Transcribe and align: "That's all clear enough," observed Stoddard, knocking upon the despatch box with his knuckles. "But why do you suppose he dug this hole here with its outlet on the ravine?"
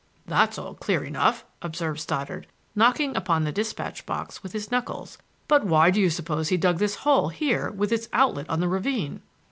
"That's 0.25 0.57
all 0.57 0.73
clear 0.73 1.03
enough," 1.03 1.45
observed 1.61 1.99
Stoddard, 1.99 2.47
knocking 2.73 3.15
upon 3.15 3.43
the 3.43 3.51
despatch 3.51 4.03
box 4.07 4.41
with 4.41 4.51
his 4.51 4.71
knuckles. 4.71 5.19
"But 5.47 5.63
why 5.63 5.91
do 5.91 6.01
you 6.01 6.09
suppose 6.09 6.49
he 6.49 6.57
dug 6.57 6.79
this 6.79 6.95
hole 7.05 7.29
here 7.29 7.69
with 7.69 7.91
its 7.91 8.09
outlet 8.11 8.49
on 8.49 8.61
the 8.61 8.67
ravine?" 8.67 9.21